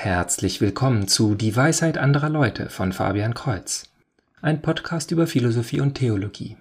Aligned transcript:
Herzlich 0.00 0.60
willkommen 0.60 1.08
zu 1.08 1.34
Die 1.34 1.56
Weisheit 1.56 1.98
anderer 1.98 2.28
Leute 2.28 2.70
von 2.70 2.92
Fabian 2.92 3.34
Kreuz, 3.34 3.90
ein 4.40 4.62
Podcast 4.62 5.10
über 5.10 5.26
Philosophie 5.26 5.80
und 5.80 5.94
Theologie. 5.94 6.56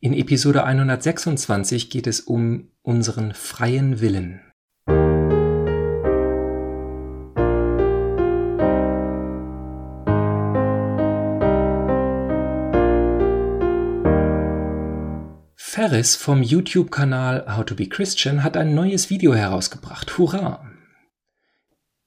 In 0.00 0.12
Episode 0.12 0.62
126 0.62 1.88
geht 1.88 2.06
es 2.06 2.20
um 2.20 2.68
unseren 2.82 3.32
freien 3.32 4.02
Willen. 4.02 4.42
Ferris 15.56 16.14
vom 16.14 16.42
YouTube-Kanal 16.42 17.56
How 17.56 17.64
to 17.64 17.74
Be 17.74 17.88
Christian 17.88 18.44
hat 18.44 18.58
ein 18.58 18.74
neues 18.74 19.08
Video 19.08 19.34
herausgebracht. 19.34 20.18
Hurra! 20.18 20.67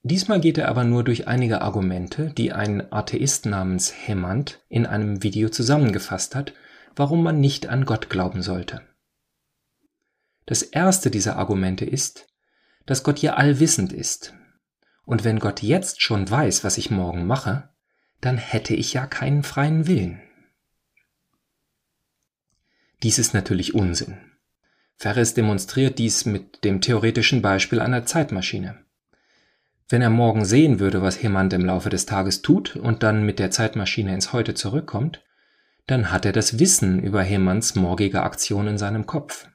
Diesmal 0.04 0.42
geht 0.42 0.58
er 0.58 0.68
aber 0.68 0.84
nur 0.84 1.04
durch 1.04 1.28
einige 1.28 1.62
Argumente, 1.62 2.32
die 2.36 2.52
ein 2.52 2.92
Atheist 2.92 3.46
namens 3.46 3.94
Hemmant 4.08 4.62
in 4.68 4.86
einem 4.88 5.22
Video 5.22 5.50
zusammengefasst 5.50 6.34
hat, 6.34 6.54
warum 6.96 7.22
man 7.24 7.40
nicht 7.40 7.68
an 7.68 7.86
Gott 7.86 8.10
glauben 8.10 8.42
sollte. 8.42 8.82
Das 10.48 10.64
erste 10.64 11.12
dieser 11.12 11.38
Argumente 11.38 11.86
ist, 11.86 12.28
dass 12.86 13.04
Gott 13.04 13.20
ja 13.20 13.36
allwissend 13.36 13.94
ist. 13.94 14.34
Und 15.06 15.24
wenn 15.24 15.40
Gott 15.40 15.62
jetzt 15.62 16.02
schon 16.02 16.30
weiß, 16.30 16.64
was 16.64 16.78
ich 16.78 16.90
morgen 16.90 17.28
mache, 17.28 17.70
dann 18.22 18.38
hätte 18.38 18.74
ich 18.74 18.94
ja 18.94 19.06
keinen 19.06 19.44
freien 19.44 19.88
Willen. 19.88 20.22
Dies 23.04 23.18
ist 23.20 23.34
natürlich 23.34 23.76
Unsinn. 23.76 24.18
Ferris 24.96 25.34
demonstriert 25.34 25.98
dies 26.00 26.26
mit 26.26 26.64
dem 26.64 26.82
theoretischen 26.82 27.42
Beispiel 27.42 27.80
einer 27.80 28.06
Zeitmaschine. 28.06 28.84
Wenn 29.92 30.02
er 30.02 30.10
morgen 30.10 30.46
sehen 30.46 30.80
würde, 30.80 31.02
was 31.02 31.22
Hemand 31.22 31.52
im 31.52 31.66
Laufe 31.66 31.90
des 31.90 32.06
Tages 32.06 32.42
tut 32.42 32.78
und 32.78 33.04
dann 33.04 33.26
mit 33.26 33.40
der 33.40 33.52
Zeitmaschine 33.52 34.14
ins 34.14 34.32
Heute 34.32 34.54
zurückkommt, 34.54 35.22
dann 35.86 36.14
hat 36.14 36.26
er 36.26 36.32
das 36.32 36.60
Wissen 36.60 37.04
über 37.04 37.22
Hemands 37.22 37.76
morgige 37.76 38.24
Aktion 38.24 38.68
in 38.68 38.78
seinem 38.78 39.06
Kopf. 39.06 39.50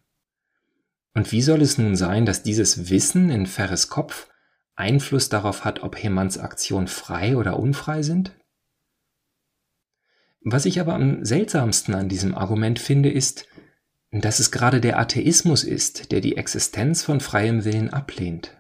Und 1.15 1.33
wie 1.33 1.41
soll 1.41 1.62
es 1.62 1.78
nun 1.78 1.97
sein, 1.97 2.27
dass 2.27 2.43
dieses 2.43 2.91
Wissen 2.91 3.31
in 3.31 3.47
Ferres 3.47 3.89
Kopf 3.89 4.28
Einfluss 4.75 5.31
darauf 5.31 5.65
hat, 5.65 5.83
ob 5.83 5.97
Hemands 5.97 6.37
Aktion 6.37 6.87
frei 6.87 7.39
oder 7.39 7.59
unfrei 7.59 8.03
sind? 8.03 8.33
Was 10.43 10.67
ich 10.67 10.81
aber 10.81 10.93
am 10.93 11.25
seltsamsten 11.25 11.95
an 11.95 12.11
diesem 12.11 12.34
Argument 12.34 12.78
finde, 12.78 13.11
ist, 13.11 13.48
dass 14.11 14.39
es 14.39 14.50
gerade 14.50 14.83
der 14.83 14.98
Atheismus 14.98 15.65
ist, 15.65 16.12
der 16.12 16.21
die 16.21 16.37
Existenz 16.37 17.03
von 17.03 17.21
freiem 17.21 17.65
Willen 17.65 17.89
ablehnt. 17.91 18.53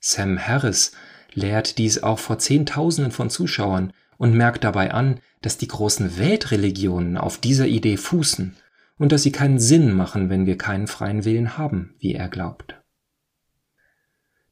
Sam 0.00 0.38
Harris 0.38 0.92
lehrt 1.34 1.78
dies 1.78 2.02
auch 2.02 2.18
vor 2.18 2.38
Zehntausenden 2.38 3.12
von 3.12 3.30
Zuschauern 3.30 3.92
und 4.16 4.34
merkt 4.34 4.64
dabei 4.64 4.92
an, 4.92 5.20
dass 5.42 5.58
die 5.58 5.68
großen 5.68 6.18
Weltreligionen 6.18 7.16
auf 7.16 7.38
dieser 7.38 7.66
Idee 7.66 7.96
fußen 7.96 8.56
und 8.98 9.12
dass 9.12 9.22
sie 9.22 9.32
keinen 9.32 9.58
Sinn 9.58 9.92
machen, 9.92 10.28
wenn 10.28 10.46
wir 10.46 10.58
keinen 10.58 10.86
freien 10.86 11.24
Willen 11.24 11.56
haben, 11.56 11.94
wie 11.98 12.14
er 12.14 12.28
glaubt. 12.28 12.74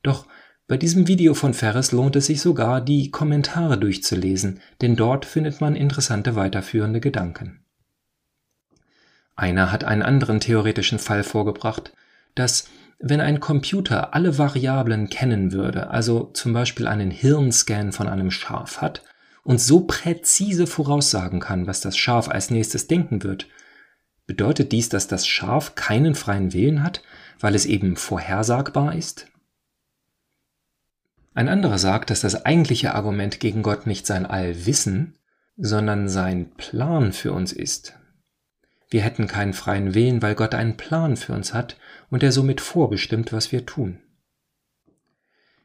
Doch 0.03 0.27
bei 0.67 0.77
diesem 0.77 1.09
Video 1.09 1.35
von 1.35 1.55
Ferris 1.55 1.93
lohnt 1.93 2.15
es 2.17 2.27
sich 2.27 2.41
sogar, 2.41 2.81
die 2.83 3.11
Kommentare 3.11 3.79
durchzulesen, 3.79 4.61
denn 4.83 4.97
dort 4.97 5.25
findet 5.25 5.61
man 5.61 5.75
interessante 5.75 6.37
weiterführende 6.37 7.01
Gedanken. 7.01 7.65
Einer 9.35 9.73
hat 9.73 9.85
einen 9.85 10.03
anderen 10.03 10.41
theoretischen 10.41 10.99
Fall 10.99 11.25
vorgebracht, 11.25 11.93
dass 12.35 12.69
wenn 12.99 13.21
ein 13.21 13.41
Computer 13.41 14.15
alle 14.15 14.39
Variablen 14.39 15.09
kennen 15.09 15.53
würde, 15.53 15.91
also 15.91 16.31
zum 16.33 16.53
Beispiel 16.53 16.89
einen 16.89 17.11
Hirnscan 17.11 17.93
von 17.93 18.09
einem 18.09 18.31
Schaf 18.31 18.81
hat 18.81 19.03
und 19.45 19.61
so 19.61 19.81
präzise 19.81 20.67
voraussagen 20.67 21.41
kann, 21.41 21.67
was 21.67 21.81
das 21.81 21.97
Schaf 21.97 22.29
als 22.29 22.51
nächstes 22.51 22.89
denken 22.89 23.23
wird, 23.23 23.47
bedeutet 24.27 24.73
dies, 24.73 24.89
dass 24.89 25.07
das 25.07 25.27
Schaf 25.27 25.75
keinen 25.75 26.15
freien 26.15 26.53
Willen 26.53 26.83
hat, 26.83 27.03
weil 27.41 27.55
es 27.55 27.67
eben 27.67 27.97
vorhersagbar 27.97 28.95
ist? 28.95 29.27
Ein 31.35 31.49
anderer 31.49 31.79
sagt, 31.79 32.11
dass 32.11 32.21
das 32.21 32.45
eigentliche 32.45 32.95
Argument 32.97 33.39
gegen 33.39 33.63
Gott 33.63 33.87
nicht 33.87 34.07
sein 34.07 34.27
Allwissen, 34.27 35.17
sondern 35.57 36.09
sein 36.09 36.51
Plan 36.57 37.13
für 37.13 37.33
uns 37.33 37.53
ist. 37.53 37.95
Wir 38.91 39.03
hätten 39.03 39.27
keinen 39.27 39.53
freien 39.53 39.95
Willen, 39.95 40.23
weil 40.23 40.35
Gott 40.35 40.55
einen 40.55 40.77
Plan 40.77 41.17
für 41.17 41.35
uns 41.35 41.53
hat 41.53 41.77
und 42.11 42.23
er 42.23 42.33
somit 42.33 42.61
vorbestimmt, 42.61 43.33
was 43.33 43.53
wir 43.53 43.67
tun. 43.67 44.01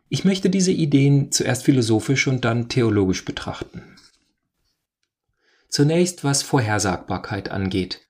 Ich 0.09 0.25
möchte 0.25 0.49
diese 0.49 0.71
Ideen 0.71 1.31
zuerst 1.31 1.63
philosophisch 1.63 2.27
und 2.27 2.45
dann 2.45 2.69
theologisch 2.69 3.25
betrachten. 3.25 3.81
Zunächst 5.69 6.23
was 6.23 6.43
Vorhersagbarkeit 6.43 7.49
angeht. 7.49 8.01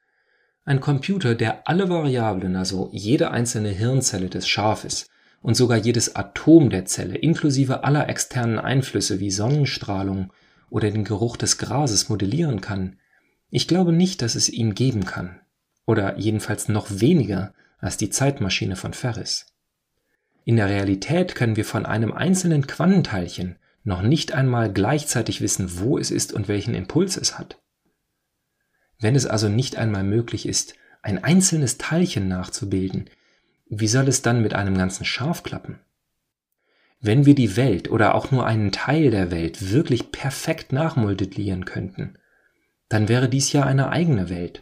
Ein 0.65 0.81
Computer, 0.81 1.35
der 1.35 1.67
alle 1.67 1.89
Variablen, 1.89 2.55
also 2.55 2.89
jede 2.91 3.31
einzelne 3.31 3.69
Hirnzelle 3.69 4.29
des 4.29 4.47
Schafes 4.47 5.09
und 5.41 5.55
sogar 5.55 5.77
jedes 5.77 6.15
Atom 6.15 6.69
der 6.69 6.85
Zelle 6.85 7.17
inklusive 7.17 7.83
aller 7.83 8.09
externen 8.09 8.59
Einflüsse 8.59 9.19
wie 9.19 9.31
Sonnenstrahlung 9.31 10.33
oder 10.69 10.89
den 10.89 11.03
Geruch 11.03 11.37
des 11.37 11.57
Grases 11.57 12.09
modellieren 12.09 12.59
kann, 12.61 12.97
ich 13.55 13.67
glaube 13.67 13.93
nicht, 13.93 14.23
dass 14.23 14.33
es 14.33 14.49
ihn 14.49 14.73
geben 14.73 15.05
kann. 15.05 15.39
Oder 15.85 16.17
jedenfalls 16.17 16.69
noch 16.69 16.87
weniger 16.89 17.53
als 17.77 17.97
die 17.97 18.09
Zeitmaschine 18.09 18.75
von 18.75 18.93
Ferris. 18.95 19.45
In 20.43 20.55
der 20.55 20.69
Realität 20.69 21.35
können 21.35 21.55
wir 21.55 21.63
von 21.63 21.85
einem 21.85 22.11
einzelnen 22.11 22.65
Quantenteilchen 22.65 23.57
noch 23.83 24.01
nicht 24.01 24.31
einmal 24.31 24.73
gleichzeitig 24.73 25.39
wissen, 25.39 25.77
wo 25.77 25.99
es 25.99 26.09
ist 26.09 26.33
und 26.33 26.47
welchen 26.47 26.73
Impuls 26.73 27.15
es 27.15 27.37
hat. 27.37 27.61
Wenn 28.99 29.13
es 29.13 29.27
also 29.27 29.49
nicht 29.49 29.75
einmal 29.75 30.03
möglich 30.03 30.47
ist, 30.47 30.73
ein 31.03 31.23
einzelnes 31.23 31.77
Teilchen 31.77 32.27
nachzubilden, 32.27 33.07
wie 33.69 33.87
soll 33.87 34.07
es 34.07 34.23
dann 34.23 34.41
mit 34.41 34.55
einem 34.55 34.75
ganzen 34.75 35.05
Schaf 35.05 35.43
klappen? 35.43 35.79
Wenn 37.01 37.27
wir 37.27 37.35
die 37.35 37.55
Welt 37.55 37.91
oder 37.91 38.15
auch 38.15 38.31
nur 38.31 38.47
einen 38.47 38.71
Teil 38.71 39.11
der 39.11 39.29
Welt 39.29 39.69
wirklich 39.69 40.11
perfekt 40.11 40.73
nachmodellieren 40.73 41.65
könnten, 41.65 42.17
dann 42.93 43.09
wäre 43.09 43.27
dies 43.27 43.51
ja 43.51 43.63
eine 43.63 43.89
eigene 43.89 44.29
Welt. 44.29 44.61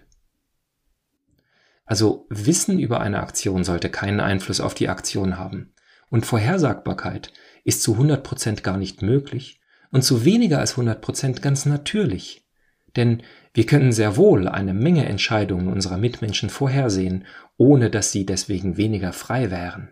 Also 1.83 2.27
Wissen 2.29 2.79
über 2.79 3.01
eine 3.01 3.19
Aktion 3.19 3.65
sollte 3.65 3.89
keinen 3.89 4.21
Einfluss 4.21 4.61
auf 4.61 4.73
die 4.73 4.87
Aktion 4.87 5.37
haben. 5.37 5.73
Und 6.09 6.25
Vorhersagbarkeit 6.25 7.33
ist 7.65 7.83
zu 7.83 7.97
100% 7.97 8.61
gar 8.61 8.77
nicht 8.77 9.01
möglich 9.01 9.59
und 9.91 10.03
zu 10.03 10.23
weniger 10.23 10.59
als 10.59 10.75
100% 10.75 11.41
ganz 11.41 11.65
natürlich. 11.65 12.47
Denn 12.95 13.21
wir 13.53 13.65
können 13.65 13.91
sehr 13.91 14.15
wohl 14.15 14.47
eine 14.47 14.73
Menge 14.73 15.05
Entscheidungen 15.05 15.67
unserer 15.67 15.97
Mitmenschen 15.97 16.49
vorhersehen, 16.49 17.25
ohne 17.57 17.89
dass 17.89 18.13
sie 18.13 18.25
deswegen 18.25 18.77
weniger 18.77 19.11
frei 19.11 19.51
wären. 19.51 19.89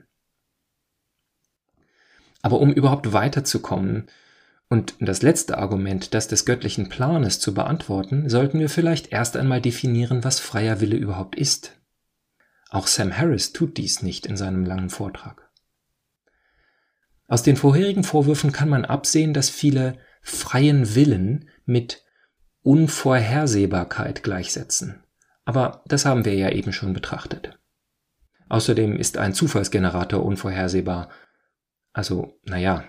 Aber 2.41 2.61
um 2.61 2.71
überhaupt 2.71 3.11
weiterzukommen, 3.11 4.07
und 4.69 4.95
das 4.99 5.23
letzte 5.23 5.57
Argument, 5.57 6.13
das 6.13 6.27
des 6.27 6.45
göttlichen 6.45 6.89
Planes 6.89 7.39
zu 7.39 7.55
beantworten, 7.55 8.29
sollten 8.29 8.59
wir 8.59 8.69
vielleicht 8.69 9.11
erst 9.11 9.35
einmal 9.35 9.61
definieren, 9.61 10.23
was 10.23 10.39
freier 10.39 10.79
Wille 10.79 10.95
überhaupt 10.95 11.35
ist. 11.35 11.75
Auch 12.69 12.85
Sam 12.85 13.17
Harris 13.17 13.51
tut 13.51 13.77
dies 13.77 14.03
nicht 14.03 14.27
in 14.27 14.37
seinem 14.37 14.63
langen 14.63 14.91
Vortrag. 14.91 15.49
Aus 17.27 17.41
den 17.41 17.57
vorherigen 17.57 18.03
Vorwürfen 18.03 18.51
kann 18.51 18.69
man 18.69 18.85
absehen, 18.85 19.33
dass 19.33 19.49
viele 19.49 19.97
freien 20.21 20.93
Willen 20.93 21.49
mit 21.65 22.03
Unvorhersehbarkeit 22.61 24.21
gleichsetzen. 24.21 25.03
Aber 25.45 25.83
das 25.87 26.05
haben 26.05 26.25
wir 26.25 26.35
ja 26.35 26.49
eben 26.49 26.73
schon 26.73 26.93
betrachtet. 26.93 27.57
Außerdem 28.49 28.97
ist 28.97 29.17
ein 29.17 29.33
Zufallsgenerator 29.33 30.23
unvorhersehbar. 30.23 31.09
Also, 31.91 32.39
naja, 32.43 32.83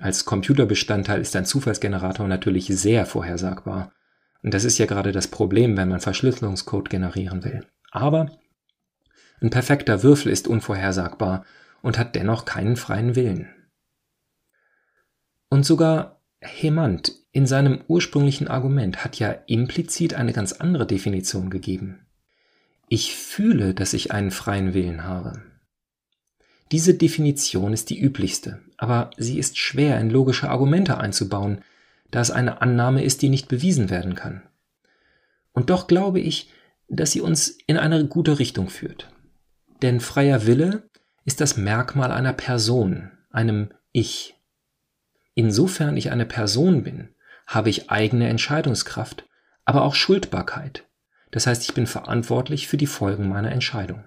als 0.00 0.24
Computerbestandteil 0.24 1.20
ist 1.20 1.34
ein 1.36 1.46
Zufallsgenerator 1.46 2.28
natürlich 2.28 2.66
sehr 2.66 3.06
vorhersagbar. 3.06 3.92
Und 4.42 4.54
das 4.54 4.64
ist 4.64 4.78
ja 4.78 4.86
gerade 4.86 5.12
das 5.12 5.28
Problem, 5.28 5.76
wenn 5.76 5.88
man 5.88 6.00
Verschlüsselungscode 6.00 6.90
generieren 6.90 7.44
will. 7.44 7.66
Aber 7.90 8.38
ein 9.40 9.50
perfekter 9.50 10.02
Würfel 10.02 10.32
ist 10.32 10.48
unvorhersagbar 10.48 11.44
und 11.82 11.98
hat 11.98 12.14
dennoch 12.14 12.44
keinen 12.44 12.76
freien 12.76 13.16
Willen. 13.16 13.48
Und 15.48 15.64
sogar 15.64 16.20
Hemant 16.40 17.12
in 17.32 17.46
seinem 17.46 17.80
ursprünglichen 17.88 18.48
Argument 18.48 19.04
hat 19.04 19.18
ja 19.18 19.30
implizit 19.46 20.14
eine 20.14 20.32
ganz 20.32 20.52
andere 20.52 20.86
Definition 20.86 21.50
gegeben. 21.50 22.06
Ich 22.88 23.16
fühle, 23.16 23.74
dass 23.74 23.92
ich 23.92 24.12
einen 24.12 24.30
freien 24.30 24.72
Willen 24.74 25.04
habe. 25.04 25.42
Diese 26.70 26.94
Definition 26.94 27.72
ist 27.72 27.90
die 27.90 28.00
üblichste, 28.00 28.60
aber 28.76 29.10
sie 29.16 29.38
ist 29.38 29.56
schwer 29.56 29.98
in 30.00 30.10
logische 30.10 30.50
Argumente 30.50 30.98
einzubauen, 30.98 31.62
da 32.10 32.20
es 32.20 32.30
eine 32.30 32.60
Annahme 32.60 33.04
ist, 33.04 33.22
die 33.22 33.28
nicht 33.28 33.48
bewiesen 33.48 33.90
werden 33.90 34.14
kann. 34.14 34.42
Und 35.52 35.70
doch 35.70 35.86
glaube 35.86 36.20
ich, 36.20 36.50
dass 36.88 37.12
sie 37.12 37.20
uns 37.20 37.58
in 37.66 37.76
eine 37.76 38.06
gute 38.06 38.38
Richtung 38.38 38.70
führt. 38.70 39.10
Denn 39.82 40.00
freier 40.00 40.46
Wille 40.46 40.88
ist 41.24 41.40
das 41.40 41.56
Merkmal 41.56 42.10
einer 42.12 42.32
Person, 42.32 43.10
einem 43.30 43.70
Ich. 43.92 44.34
Insofern 45.34 45.96
ich 45.96 46.10
eine 46.10 46.26
Person 46.26 46.82
bin, 46.82 47.10
habe 47.46 47.70
ich 47.70 47.90
eigene 47.90 48.28
Entscheidungskraft, 48.28 49.26
aber 49.64 49.82
auch 49.82 49.94
Schuldbarkeit. 49.94 50.86
Das 51.30 51.46
heißt, 51.46 51.62
ich 51.62 51.74
bin 51.74 51.86
verantwortlich 51.86 52.68
für 52.68 52.76
die 52.76 52.86
Folgen 52.86 53.28
meiner 53.28 53.52
Entscheidung. 53.52 54.04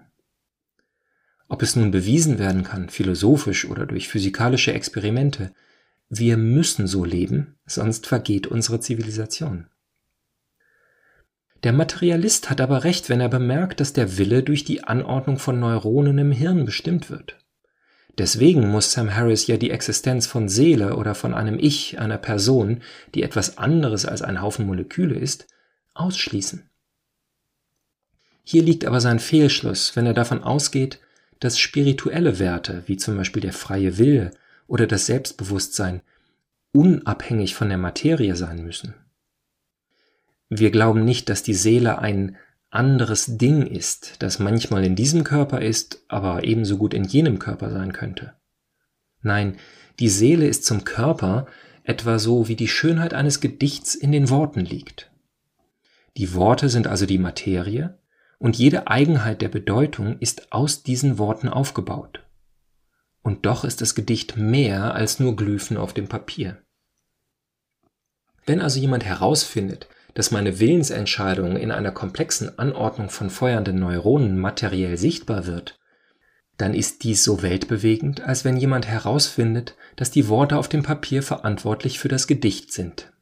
Ob 1.51 1.63
es 1.63 1.75
nun 1.75 1.91
bewiesen 1.91 2.39
werden 2.39 2.63
kann, 2.63 2.87
philosophisch 2.87 3.65
oder 3.65 3.85
durch 3.85 4.07
physikalische 4.07 4.71
Experimente, 4.71 5.51
wir 6.07 6.37
müssen 6.37 6.87
so 6.87 7.03
leben, 7.03 7.57
sonst 7.65 8.07
vergeht 8.07 8.47
unsere 8.47 8.79
Zivilisation. 8.79 9.67
Der 11.63 11.73
Materialist 11.73 12.49
hat 12.49 12.61
aber 12.61 12.85
recht, 12.85 13.09
wenn 13.09 13.19
er 13.19 13.27
bemerkt, 13.27 13.81
dass 13.81 13.91
der 13.91 14.17
Wille 14.17 14.43
durch 14.43 14.63
die 14.63 14.85
Anordnung 14.85 15.39
von 15.39 15.59
Neuronen 15.59 16.19
im 16.19 16.31
Hirn 16.31 16.63
bestimmt 16.63 17.09
wird. 17.09 17.37
Deswegen 18.17 18.69
muss 18.69 18.93
Sam 18.93 19.13
Harris 19.13 19.45
ja 19.47 19.57
die 19.57 19.71
Existenz 19.71 20.27
von 20.27 20.47
Seele 20.47 20.95
oder 20.95 21.15
von 21.15 21.33
einem 21.33 21.59
Ich, 21.59 21.99
einer 21.99 22.17
Person, 22.17 22.81
die 23.13 23.23
etwas 23.23 23.57
anderes 23.57 24.05
als 24.05 24.21
ein 24.21 24.41
Haufen 24.41 24.65
Moleküle 24.65 25.15
ist, 25.15 25.47
ausschließen. 25.95 26.69
Hier 28.41 28.63
liegt 28.63 28.85
aber 28.85 29.01
sein 29.01 29.19
Fehlschluss, 29.19 29.97
wenn 29.97 30.05
er 30.05 30.13
davon 30.13 30.43
ausgeht, 30.43 31.01
dass 31.41 31.59
spirituelle 31.59 32.39
Werte, 32.39 32.83
wie 32.85 32.95
zum 32.95 33.17
Beispiel 33.17 33.41
der 33.41 33.51
freie 33.51 33.97
Wille 33.97 34.31
oder 34.67 34.87
das 34.87 35.07
Selbstbewusstsein, 35.07 36.01
unabhängig 36.71 37.55
von 37.55 37.67
der 37.67 37.77
Materie 37.77 38.37
sein 38.37 38.63
müssen. 38.63 38.93
Wir 40.49 40.71
glauben 40.71 41.03
nicht, 41.03 41.29
dass 41.29 41.43
die 41.43 41.53
Seele 41.53 41.99
ein 41.99 42.37
anderes 42.69 43.37
Ding 43.37 43.65
ist, 43.65 44.15
das 44.19 44.39
manchmal 44.39 44.85
in 44.85 44.95
diesem 44.95 45.23
Körper 45.23 45.61
ist, 45.61 46.05
aber 46.07 46.43
ebenso 46.45 46.77
gut 46.77 46.93
in 46.93 47.03
jenem 47.03 47.39
Körper 47.39 47.71
sein 47.71 47.91
könnte. 47.91 48.33
Nein, 49.21 49.57
die 49.99 50.09
Seele 50.09 50.47
ist 50.47 50.63
zum 50.63 50.83
Körper 50.83 51.47
etwa 51.83 52.19
so, 52.19 52.47
wie 52.47 52.55
die 52.55 52.67
Schönheit 52.67 53.13
eines 53.13 53.41
Gedichts 53.41 53.95
in 53.95 54.11
den 54.11 54.29
Worten 54.29 54.61
liegt. 54.61 55.11
Die 56.17 56.33
Worte 56.33 56.69
sind 56.69 56.87
also 56.87 57.05
die 57.05 57.17
Materie, 57.17 57.97
und 58.41 58.57
jede 58.57 58.87
Eigenheit 58.87 59.43
der 59.43 59.49
Bedeutung 59.49 60.17
ist 60.17 60.51
aus 60.51 60.81
diesen 60.81 61.19
Worten 61.19 61.47
aufgebaut. 61.47 62.23
Und 63.21 63.45
doch 63.45 63.63
ist 63.63 63.81
das 63.81 63.93
Gedicht 63.93 64.35
mehr 64.35 64.95
als 64.95 65.19
nur 65.19 65.35
Glyphen 65.35 65.77
auf 65.77 65.93
dem 65.93 66.07
Papier. 66.07 66.57
Wenn 68.47 68.59
also 68.59 68.79
jemand 68.79 69.05
herausfindet, 69.05 69.87
dass 70.15 70.31
meine 70.31 70.59
Willensentscheidung 70.59 71.55
in 71.55 71.69
einer 71.71 71.91
komplexen 71.91 72.57
Anordnung 72.57 73.11
von 73.11 73.29
feuernden 73.29 73.79
Neuronen 73.79 74.39
materiell 74.39 74.97
sichtbar 74.97 75.45
wird, 75.45 75.79
dann 76.57 76.73
ist 76.73 77.03
dies 77.03 77.23
so 77.23 77.43
weltbewegend, 77.43 78.21
als 78.21 78.43
wenn 78.43 78.57
jemand 78.57 78.87
herausfindet, 78.87 79.75
dass 79.97 80.09
die 80.09 80.27
Worte 80.27 80.57
auf 80.57 80.67
dem 80.67 80.81
Papier 80.81 81.21
verantwortlich 81.21 81.99
für 81.99 82.07
das 82.07 82.25
Gedicht 82.25 82.73
sind. 82.73 83.13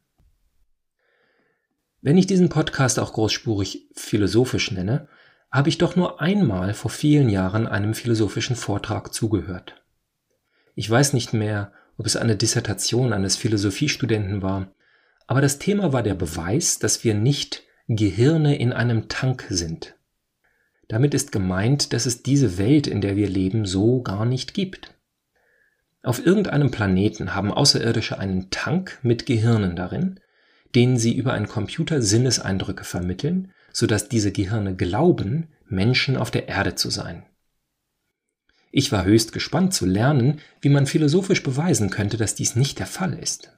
Wenn 2.02 2.16
ich 2.16 2.26
diesen 2.26 2.48
Podcast 2.48 2.98
auch 2.98 3.12
großspurig 3.12 3.88
philosophisch 3.94 4.70
nenne, 4.70 5.08
habe 5.52 5.68
ich 5.68 5.76
doch 5.76 5.96
nur 5.96 6.20
einmal 6.20 6.72
vor 6.72 6.90
vielen 6.90 7.28
Jahren 7.28 7.66
einem 7.66 7.92
philosophischen 7.92 8.56
Vortrag 8.56 9.12
zugehört. 9.12 9.82
Ich 10.74 10.88
weiß 10.88 11.12
nicht 11.12 11.34
mehr, 11.34 11.72
ob 11.98 12.06
es 12.06 12.16
eine 12.16 12.36
Dissertation 12.36 13.12
eines 13.12 13.36
Philosophiestudenten 13.36 14.40
war, 14.40 14.72
aber 15.26 15.42
das 15.42 15.58
Thema 15.58 15.92
war 15.92 16.02
der 16.02 16.14
Beweis, 16.14 16.78
dass 16.78 17.04
wir 17.04 17.14
nicht 17.14 17.64
Gehirne 17.86 18.58
in 18.58 18.72
einem 18.72 19.08
Tank 19.08 19.46
sind. 19.50 19.94
Damit 20.88 21.12
ist 21.12 21.32
gemeint, 21.32 21.92
dass 21.92 22.06
es 22.06 22.22
diese 22.22 22.56
Welt, 22.56 22.86
in 22.86 23.02
der 23.02 23.16
wir 23.16 23.28
leben, 23.28 23.66
so 23.66 24.02
gar 24.02 24.24
nicht 24.24 24.54
gibt. 24.54 24.94
Auf 26.02 26.24
irgendeinem 26.24 26.70
Planeten 26.70 27.34
haben 27.34 27.52
Außerirdische 27.52 28.18
einen 28.18 28.48
Tank 28.50 28.98
mit 29.02 29.26
Gehirnen 29.26 29.76
darin, 29.76 30.18
denen 30.74 30.98
sie 30.98 31.14
über 31.16 31.32
einen 31.32 31.48
Computer 31.48 32.02
Sinneseindrücke 32.02 32.84
vermitteln, 32.84 33.52
sodass 33.72 34.08
diese 34.08 34.32
Gehirne 34.32 34.74
glauben, 34.76 35.48
Menschen 35.68 36.16
auf 36.16 36.30
der 36.30 36.48
Erde 36.48 36.74
zu 36.74 36.90
sein. 36.90 37.24
Ich 38.72 38.92
war 38.92 39.04
höchst 39.04 39.32
gespannt 39.32 39.74
zu 39.74 39.86
lernen, 39.86 40.40
wie 40.60 40.68
man 40.68 40.86
philosophisch 40.86 41.42
beweisen 41.42 41.90
könnte, 41.90 42.16
dass 42.16 42.34
dies 42.34 42.54
nicht 42.54 42.78
der 42.78 42.86
Fall 42.86 43.14
ist. 43.14 43.52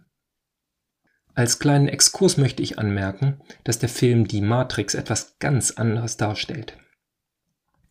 Als 1.34 1.58
kleinen 1.58 1.88
Exkurs 1.88 2.36
möchte 2.36 2.62
ich 2.62 2.78
anmerken, 2.78 3.40
dass 3.64 3.78
der 3.78 3.88
Film 3.88 4.28
Die 4.28 4.42
Matrix 4.42 4.94
etwas 4.94 5.38
ganz 5.38 5.72
anderes 5.72 6.16
darstellt. 6.16 6.76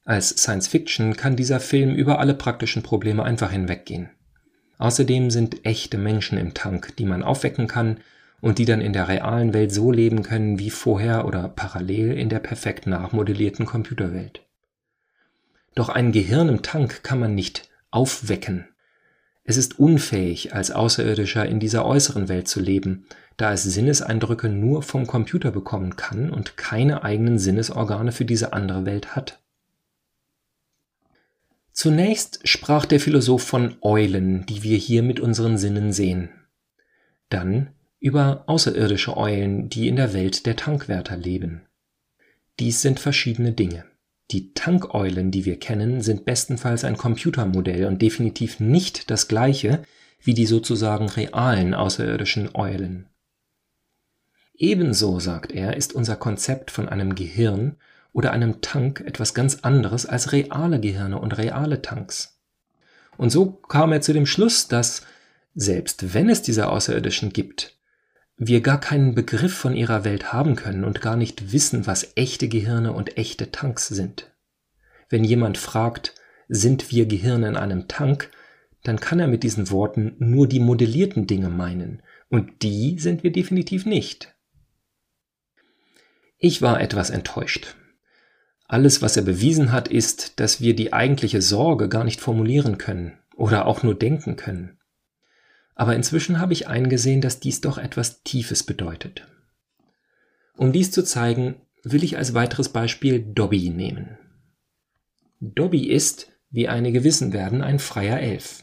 Als 0.04 0.30
Science 0.30 0.68
Fiction 0.68 1.16
kann 1.16 1.36
dieser 1.36 1.60
Film 1.60 1.96
über 1.96 2.20
alle 2.20 2.34
praktischen 2.34 2.84
Probleme 2.84 3.24
einfach 3.24 3.52
hinweggehen. 3.52 4.10
Außerdem 4.78 5.30
sind 5.30 5.64
echte 5.66 5.98
Menschen 5.98 6.40
im 6.40 6.56
Tank, 6.56 6.96
die 6.98 7.06
man 7.06 7.22
aufwecken 7.22 7.68
kann 7.68 8.00
und 8.42 8.58
die 8.58 8.66
dann 8.66 8.82
in 8.82 8.94
der 8.94 9.08
realen 9.08 9.54
Welt 9.54 9.72
so 9.72 9.92
leben 9.92 10.24
können 10.24 10.60
wie 10.60 10.72
vorher 10.72 11.26
oder 11.26 11.48
parallel 11.48 12.18
in 12.18 12.30
der 12.30 12.40
perfekt 12.40 12.88
nachmodellierten 12.88 13.66
Computerwelt. 13.66 14.42
Doch 15.76 15.90
ein 15.90 16.12
Gehirn 16.12 16.50
im 16.50 16.64
Tank 16.64 17.04
kann 17.04 17.20
man 17.20 17.36
nicht 17.36 17.70
aufwecken. 17.92 18.68
Es 19.44 19.58
ist 19.58 19.80
unfähig, 19.80 20.54
als 20.54 20.72
Außerirdischer 20.72 21.46
in 21.46 21.60
dieser 21.60 21.86
äußeren 21.86 22.30
Welt 22.30 22.48
zu 22.48 22.60
leben, 22.60 23.06
da 23.38 23.54
es 23.54 23.64
Sinneseindrücke 23.64 24.50
nur 24.50 24.84
vom 24.84 25.08
Computer 25.08 25.52
bekommen 25.52 25.96
kann 25.96 26.30
und 26.30 26.58
keine 26.58 27.04
eigenen 27.04 27.40
Sinnesorgane 27.40 28.12
für 28.12 28.26
diese 28.26 28.54
andere 28.54 28.86
Welt 28.86 29.16
hat. 29.16 29.40
Zunächst 31.72 32.48
sprach 32.48 32.86
der 32.86 33.00
Philosoph 33.00 33.44
von 33.44 33.78
Eulen, 33.82 34.46
die 34.46 34.62
wir 34.62 34.78
hier 34.78 35.04
mit 35.04 35.20
unseren 35.20 35.58
Sinnen 35.58 35.94
sehen. 35.94 36.30
Dann 37.30 37.70
über 38.02 38.44
außerirdische 38.48 39.16
Eulen, 39.16 39.70
die 39.70 39.88
in 39.88 39.96
der 39.96 40.14
Welt 40.14 40.46
der 40.46 40.58
Tankwärter 40.58 41.16
leben. 41.16 41.62
Dies 42.60 42.82
sind 42.82 43.00
verschiedene 43.00 43.54
Dinge. 43.54 43.86
Die 44.32 44.54
Tankeulen, 44.54 45.30
die 45.30 45.46
wir 45.46 45.60
kennen, 45.60 46.02
sind 46.02 46.26
bestenfalls 46.26 46.84
ein 46.84 46.98
Computermodell 46.98 47.86
und 47.86 48.02
definitiv 48.02 48.60
nicht 48.60 49.12
das 49.12 49.28
gleiche 49.28 49.84
wie 50.24 50.34
die 50.34 50.46
sozusagen 50.46 51.10
realen 51.10 51.74
außerirdischen 51.74 52.56
Eulen. 52.56 53.08
Ebenso, 54.54 55.20
sagt 55.20 55.52
er, 55.52 55.78
ist 55.78 55.94
unser 55.94 56.16
Konzept 56.16 56.72
von 56.72 56.90
einem 56.90 57.16
Gehirn 57.16 57.78
oder 58.14 58.32
einem 58.32 58.62
Tank 58.62 59.02
etwas 59.02 59.34
ganz 59.34 59.60
anderes 59.62 60.06
als 60.06 60.32
reale 60.32 60.80
Gehirne 60.80 61.20
und 61.20 61.38
reale 61.38 61.82
Tanks. 61.82 62.40
Und 63.18 63.32
so 63.32 63.52
kam 63.52 63.92
er 63.92 64.02
zu 64.02 64.14
dem 64.14 64.26
Schluss, 64.26 64.68
dass, 64.68 65.04
selbst 65.56 66.14
wenn 66.14 66.30
es 66.30 66.42
diese 66.42 66.70
Außerirdischen 66.70 67.34
gibt, 67.34 67.81
wir 68.44 68.62
gar 68.62 68.80
keinen 68.80 69.14
Begriff 69.14 69.56
von 69.56 69.76
ihrer 69.76 70.04
Welt 70.04 70.34
haben 70.34 70.56
können 70.56 70.84
und 70.84 71.00
gar 71.00 71.16
nicht 71.16 71.52
wissen, 71.52 71.86
was 71.86 72.14
echte 72.16 72.48
Gehirne 72.50 72.92
und 72.92 73.16
echte 73.16 73.52
Tanks 73.52 73.88
sind. 73.88 74.32
Wenn 75.10 75.24
jemand 75.24 75.60
fragt, 75.60 76.16
sind 76.48 76.92
wir 76.92 77.06
Gehirne 77.06 77.50
in 77.50 77.56
einem 77.56 77.88
Tank, 77.88 78.32
dann 78.82 79.00
kann 79.00 79.20
er 79.20 79.28
mit 79.28 79.44
diesen 79.44 79.70
Worten 79.70 80.16
nur 80.18 80.48
die 80.48 80.60
modellierten 80.60 81.28
Dinge 81.28 81.50
meinen, 81.50 82.02
und 82.30 82.64
die 82.64 82.98
sind 82.98 83.22
wir 83.22 83.32
definitiv 83.32 83.86
nicht. 83.86 84.34
Ich 86.40 86.64
war 86.64 86.82
etwas 86.82 87.12
enttäuscht. 87.12 87.76
Alles, 88.68 89.04
was 89.04 89.18
er 89.18 89.24
bewiesen 89.24 89.72
hat, 89.72 89.88
ist, 89.88 90.40
dass 90.40 90.62
wir 90.62 90.76
die 90.76 90.94
eigentliche 90.94 91.44
Sorge 91.44 91.90
gar 91.90 92.06
nicht 92.06 92.20
formulieren 92.20 92.80
können 92.80 93.20
oder 93.36 93.68
auch 93.68 93.84
nur 93.84 93.94
denken 93.94 94.36
können. 94.36 94.80
Aber 95.82 95.96
inzwischen 95.96 96.40
habe 96.40 96.54
ich 96.54 96.68
eingesehen, 96.68 97.22
dass 97.22 97.40
dies 97.40 97.60
doch 97.60 97.80
etwas 97.80 98.22
Tiefes 98.22 98.64
bedeutet. 98.64 99.28
Um 100.56 100.72
dies 100.72 100.92
zu 100.92 101.04
zeigen, 101.04 101.56
will 101.82 102.04
ich 102.04 102.18
als 102.18 102.36
weiteres 102.36 102.70
Beispiel 102.70 103.20
Dobby 103.20 103.72
nehmen. 103.72 104.20
Dobby 105.40 105.90
ist, 105.90 106.32
wie 106.52 106.68
einige 106.68 107.04
wissen 107.04 107.34
werden, 107.34 107.64
ein 107.64 107.80
freier 107.80 108.20
Elf. 108.20 108.62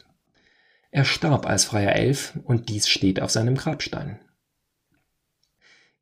Er 0.93 1.05
starb 1.05 1.45
als 1.45 1.65
freier 1.65 1.97
Elf 1.97 2.39
und 2.45 2.69
dies 2.69 2.89
steht 2.89 3.21
auf 3.21 3.33
seinem 3.33 3.57
Grabstein. 3.57 4.21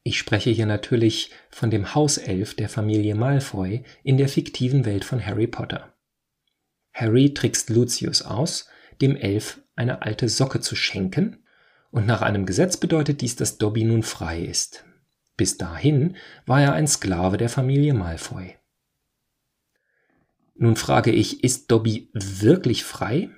Ich 0.03 0.19
spreche 0.19 0.51
hier 0.51 0.67
natürlich 0.67 1.31
von 1.49 1.71
dem 1.71 1.95
Hauself 1.95 2.53
der 2.57 2.69
Familie 2.69 3.15
Malfoy 3.15 3.85
in 4.03 4.19
der 4.19 4.29
fiktiven 4.29 4.85
Welt 4.85 5.07
von 5.07 5.25
Harry 5.25 5.47
Potter. 5.47 5.95
Harry 6.93 7.33
trickst 7.33 7.71
Lucius 7.71 8.21
aus, 8.21 8.69
dem 9.01 9.17
Elf 9.17 9.63
eine 9.77 10.03
alte 10.03 10.29
Socke 10.29 10.61
zu 10.61 10.75
schenken, 10.75 11.43
und 11.91 12.07
nach 12.07 12.21
einem 12.21 12.45
Gesetz 12.45 12.77
bedeutet 12.77 13.21
dies, 13.21 13.37
dass 13.37 13.59
Dobby 13.59 13.85
nun 13.85 14.03
frei 14.03 14.43
ist. 14.43 14.85
Bis 15.37 15.57
dahin 15.57 16.17
war 16.45 16.61
er 16.61 16.73
ein 16.73 16.87
Sklave 16.87 17.37
der 17.37 17.49
Familie 17.49 17.95
Malfoy. 17.95 18.57
Nun 20.55 20.77
frage 20.77 21.13
ich, 21.13 21.45
ist 21.45 21.71
Dobby 21.71 22.11
wirklich 22.13 22.85
frei? 22.85 23.31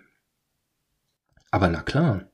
Aber 1.51 1.69
na 1.69 1.83
klar, 1.83 2.31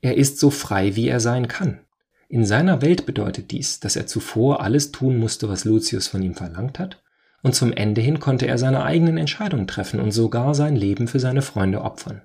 er 0.00 0.16
ist 0.16 0.38
so 0.38 0.50
frei, 0.50 0.96
wie 0.96 1.08
er 1.08 1.20
sein 1.20 1.48
kann. 1.48 1.80
In 2.28 2.44
seiner 2.44 2.82
Welt 2.82 3.06
bedeutet 3.06 3.52
dies, 3.52 3.78
dass 3.78 3.94
er 3.94 4.06
zuvor 4.06 4.60
alles 4.60 4.90
tun 4.90 5.16
musste, 5.16 5.48
was 5.48 5.64
Lucius 5.64 6.08
von 6.08 6.22
ihm 6.22 6.34
verlangt 6.34 6.78
hat, 6.80 7.02
und 7.42 7.54
zum 7.54 7.72
Ende 7.72 8.00
hin 8.00 8.18
konnte 8.18 8.46
er 8.46 8.58
seine 8.58 8.82
eigenen 8.82 9.18
Entscheidungen 9.18 9.68
treffen 9.68 10.00
und 10.00 10.10
sogar 10.10 10.54
sein 10.54 10.74
Leben 10.74 11.06
für 11.06 11.20
seine 11.20 11.42
Freunde 11.42 11.82
opfern. 11.82 12.22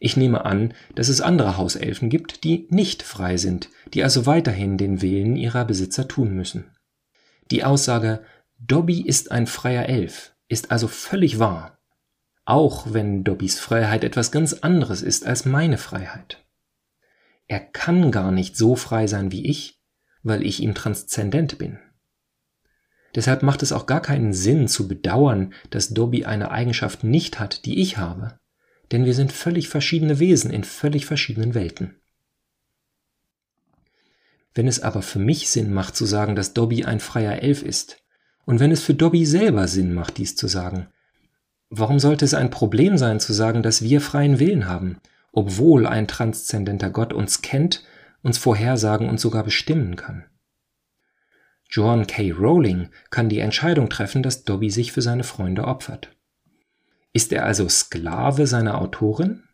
Ich 0.00 0.16
nehme 0.16 0.44
an, 0.44 0.74
dass 0.96 1.08
es 1.08 1.20
andere 1.20 1.56
Hauselfen 1.56 2.08
gibt, 2.08 2.42
die 2.42 2.66
nicht 2.70 3.04
frei 3.04 3.36
sind, 3.36 3.68
die 3.94 4.02
also 4.02 4.26
weiterhin 4.26 4.76
den 4.78 5.02
Willen 5.02 5.36
ihrer 5.36 5.64
Besitzer 5.64 6.08
tun 6.08 6.34
müssen. 6.34 6.64
Die 7.52 7.62
Aussage 7.62 8.24
Dobby 8.58 9.00
ist 9.00 9.30
ein 9.30 9.46
freier 9.46 9.88
Elf 9.88 10.34
ist 10.50 10.72
also 10.72 10.88
völlig 10.88 11.38
wahr, 11.38 11.78
auch 12.44 12.92
wenn 12.92 13.22
Dobbys 13.24 13.58
Freiheit 13.58 14.02
etwas 14.02 14.32
ganz 14.32 14.52
anderes 14.52 15.00
ist 15.00 15.24
als 15.24 15.44
meine 15.44 15.78
Freiheit. 15.78 16.44
Er 17.46 17.60
kann 17.60 18.10
gar 18.10 18.32
nicht 18.32 18.56
so 18.56 18.74
frei 18.76 19.06
sein 19.06 19.32
wie 19.32 19.46
ich, 19.46 19.80
weil 20.22 20.44
ich 20.44 20.60
ihm 20.60 20.74
transzendent 20.74 21.56
bin. 21.56 21.78
Deshalb 23.14 23.42
macht 23.42 23.62
es 23.62 23.72
auch 23.72 23.86
gar 23.86 24.02
keinen 24.02 24.32
Sinn 24.32 24.68
zu 24.68 24.86
bedauern, 24.88 25.54
dass 25.70 25.94
Dobby 25.94 26.24
eine 26.24 26.50
Eigenschaft 26.50 27.04
nicht 27.04 27.38
hat, 27.38 27.64
die 27.64 27.80
ich 27.80 27.96
habe, 27.96 28.38
denn 28.92 29.04
wir 29.04 29.14
sind 29.14 29.32
völlig 29.32 29.68
verschiedene 29.68 30.18
Wesen 30.18 30.50
in 30.50 30.64
völlig 30.64 31.06
verschiedenen 31.06 31.54
Welten. 31.54 31.96
Wenn 34.54 34.66
es 34.66 34.80
aber 34.80 35.02
für 35.02 35.20
mich 35.20 35.48
Sinn 35.48 35.72
macht 35.72 35.94
zu 35.94 36.06
sagen, 36.06 36.34
dass 36.34 36.54
Dobby 36.54 36.84
ein 36.84 37.00
freier 37.00 37.42
Elf 37.42 37.62
ist, 37.62 38.02
und 38.46 38.58
wenn 38.58 38.72
es 38.72 38.82
für 38.82 38.94
Dobby 38.94 39.24
selber 39.26 39.68
Sinn 39.68 39.94
macht, 39.94 40.18
dies 40.18 40.34
zu 40.34 40.48
sagen, 40.48 40.88
warum 41.68 42.00
sollte 42.00 42.24
es 42.24 42.34
ein 42.34 42.50
Problem 42.50 42.98
sein 42.98 43.20
zu 43.20 43.32
sagen, 43.32 43.62
dass 43.62 43.82
wir 43.82 44.00
freien 44.00 44.40
Willen 44.40 44.66
haben, 44.66 44.98
obwohl 45.32 45.86
ein 45.86 46.08
transzendenter 46.08 46.90
Gott 46.90 47.12
uns 47.12 47.42
kennt, 47.42 47.84
uns 48.22 48.38
vorhersagen 48.38 49.08
und 49.08 49.20
sogar 49.20 49.44
bestimmen 49.44 49.94
kann? 49.94 50.24
John 51.68 52.08
K. 52.08 52.32
Rowling 52.32 52.88
kann 53.10 53.28
die 53.28 53.38
Entscheidung 53.38 53.88
treffen, 53.88 54.24
dass 54.24 54.42
Dobby 54.42 54.70
sich 54.70 54.90
für 54.90 55.02
seine 55.02 55.22
Freunde 55.22 55.64
opfert. 55.64 56.10
Ist 57.12 57.32
er 57.32 57.44
also 57.44 57.68
Sklave 57.68 58.46
seiner 58.46 58.80
Autorin? 58.80 59.44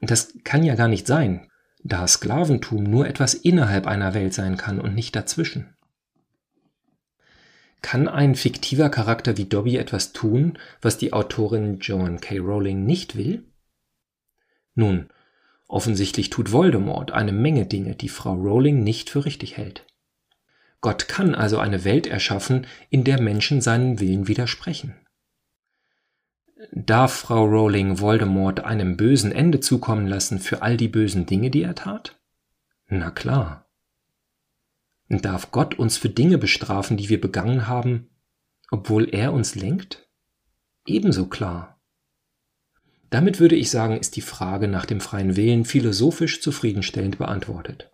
Das 0.00 0.34
kann 0.44 0.62
ja 0.62 0.74
gar 0.74 0.88
nicht 0.88 1.06
sein, 1.06 1.50
da 1.82 2.06
Sklaventum 2.06 2.82
nur 2.82 3.06
etwas 3.06 3.34
innerhalb 3.34 3.86
einer 3.86 4.14
Welt 4.14 4.34
sein 4.34 4.56
kann 4.56 4.80
und 4.80 4.94
nicht 4.94 5.16
dazwischen. 5.16 5.74
Kann 7.82 8.08
ein 8.08 8.34
fiktiver 8.34 8.88
Charakter 8.88 9.36
wie 9.36 9.44
Dobby 9.44 9.76
etwas 9.76 10.12
tun, 10.12 10.58
was 10.80 10.96
die 10.96 11.12
Autorin 11.12 11.80
Joan 11.80 12.20
K. 12.20 12.38
Rowling 12.38 12.86
nicht 12.86 13.16
will? 13.16 13.44
Nun, 14.74 15.10
offensichtlich 15.68 16.30
tut 16.30 16.50
Voldemort 16.50 17.10
eine 17.10 17.32
Menge 17.32 17.66
Dinge, 17.66 17.94
die 17.94 18.08
Frau 18.08 18.32
Rowling 18.32 18.82
nicht 18.82 19.10
für 19.10 19.26
richtig 19.26 19.58
hält. 19.58 19.84
Gott 20.80 21.08
kann 21.08 21.34
also 21.34 21.58
eine 21.58 21.84
Welt 21.84 22.06
erschaffen, 22.06 22.66
in 22.88 23.04
der 23.04 23.20
Menschen 23.20 23.60
seinen 23.60 24.00
Willen 24.00 24.28
widersprechen. 24.28 24.94
Darf 26.72 27.12
Frau 27.12 27.44
Rowling 27.44 27.98
Voldemort 27.98 28.60
einem 28.60 28.96
bösen 28.96 29.32
Ende 29.32 29.60
zukommen 29.60 30.06
lassen 30.06 30.38
für 30.38 30.62
all 30.62 30.76
die 30.76 30.88
bösen 30.88 31.26
Dinge, 31.26 31.50
die 31.50 31.62
er 31.62 31.74
tat? 31.74 32.20
Na 32.86 33.10
klar. 33.10 33.68
Darf 35.08 35.50
Gott 35.50 35.78
uns 35.78 35.96
für 35.96 36.08
Dinge 36.08 36.38
bestrafen, 36.38 36.96
die 36.96 37.08
wir 37.08 37.20
begangen 37.20 37.66
haben, 37.66 38.08
obwohl 38.70 39.08
er 39.12 39.32
uns 39.32 39.54
lenkt? 39.54 40.08
Ebenso 40.86 41.26
klar. 41.26 41.80
Damit 43.10 43.40
würde 43.40 43.56
ich 43.56 43.70
sagen, 43.70 43.96
ist 43.96 44.16
die 44.16 44.22
Frage 44.22 44.68
nach 44.68 44.86
dem 44.86 45.00
freien 45.00 45.36
Willen 45.36 45.64
philosophisch 45.64 46.40
zufriedenstellend 46.40 47.18
beantwortet. 47.18 47.90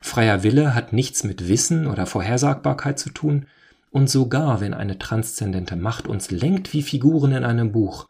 Freier 0.00 0.42
Wille 0.42 0.74
hat 0.74 0.92
nichts 0.92 1.24
mit 1.24 1.48
Wissen 1.48 1.86
oder 1.86 2.06
Vorhersagbarkeit 2.06 2.98
zu 2.98 3.10
tun, 3.10 3.46
und 3.92 4.08
sogar 4.08 4.60
wenn 4.60 4.74
eine 4.74 4.98
transzendente 4.98 5.76
Macht 5.76 6.08
uns 6.08 6.30
lenkt 6.30 6.72
wie 6.72 6.82
Figuren 6.82 7.32
in 7.32 7.44
einem 7.44 7.72
Buch, 7.72 8.08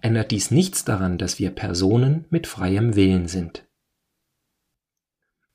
ändert 0.00 0.30
dies 0.30 0.50
nichts 0.50 0.84
daran, 0.84 1.18
dass 1.18 1.38
wir 1.38 1.50
Personen 1.50 2.26
mit 2.30 2.46
freiem 2.46 2.94
Willen 2.94 3.26
sind. 3.26 3.64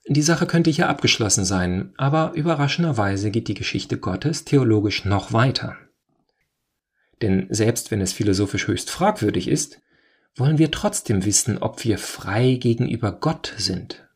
Die 0.10 0.22
Sache 0.22 0.48
könnte 0.48 0.72
hier 0.72 0.90
abgeschlossen 0.90 1.46
sein, 1.46 1.94
aber 1.98 2.32
überraschenderweise 2.34 3.30
geht 3.30 3.50
die 3.50 3.54
Geschichte 3.54 3.98
Gottes 3.98 4.46
theologisch 4.46 5.06
noch 5.06 5.32
weiter. 5.32 5.78
Denn 7.22 7.48
selbst 7.50 7.92
wenn 7.92 8.02
es 8.02 8.14
philosophisch 8.14 8.68
höchst 8.68 8.90
fragwürdig 8.90 9.48
ist, 9.48 9.80
wollen 10.36 10.58
wir 10.58 10.72
trotzdem 10.72 11.26
wissen, 11.26 11.58
ob 11.58 11.84
wir 11.84 11.98
frei 11.98 12.56
gegenüber 12.56 13.12
Gott 13.12 13.54
sind. 13.58 14.08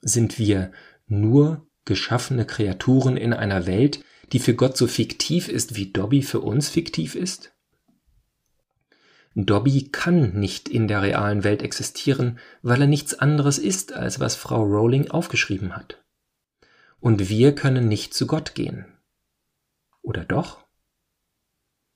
Sind 0.00 0.38
wir 0.38 0.70
nur 1.06 1.66
geschaffene 1.84 2.44
Kreaturen 2.44 3.16
in 3.16 3.32
einer 3.32 3.66
Welt, 3.66 4.04
die 4.32 4.38
für 4.38 4.54
Gott 4.54 4.76
so 4.76 4.86
fiktiv 4.86 5.48
ist, 5.48 5.76
wie 5.76 5.92
Dobby 5.92 6.22
für 6.22 6.40
uns 6.40 6.68
fiktiv 6.68 7.14
ist? 7.14 7.52
Dobby 9.34 9.88
kann 9.92 10.32
nicht 10.32 10.68
in 10.68 10.88
der 10.88 11.02
realen 11.02 11.44
Welt 11.44 11.62
existieren, 11.62 12.38
weil 12.62 12.80
er 12.80 12.86
nichts 12.88 13.14
anderes 13.14 13.58
ist, 13.58 13.92
als 13.92 14.18
was 14.18 14.34
Frau 14.34 14.62
Rowling 14.62 15.10
aufgeschrieben 15.10 15.76
hat. 15.76 16.02
Und 16.98 17.28
wir 17.28 17.54
können 17.54 17.86
nicht 17.86 18.14
zu 18.14 18.26
Gott 18.26 18.54
gehen. 18.54 18.86
Oder 20.02 20.24
doch? 20.24 20.64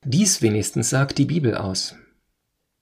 Dies 0.04 0.42
wenigstens 0.42 0.90
sagt 0.90 1.18
die 1.18 1.24
Bibel 1.24 1.56
aus. 1.56 1.96